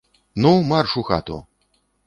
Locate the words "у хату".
0.97-1.37